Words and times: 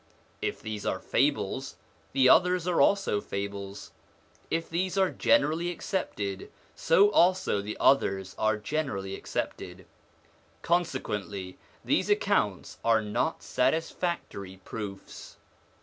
If 0.41 0.63
these 0.63 0.83
are 0.83 0.97
fables, 0.99 1.75
the 2.11 2.27
others 2.27 2.65
also 2.67 3.19
are 3.19 3.21
fables; 3.21 3.91
if 4.49 4.67
these 4.67 4.97
are 4.97 5.11
generally 5.11 5.69
accepted, 5.69 6.49
so 6.75 7.11
also 7.11 7.61
the 7.61 7.77
others 7.79 8.33
are 8.39 8.57
generally 8.57 9.13
accepted: 9.15 9.85
consequently 10.63 11.59
these 11.85 12.09
accounts 12.09 12.79
are 12.83 13.03
not 13.03 13.43
satisfactory 13.43 14.59
proofs. 14.65 15.37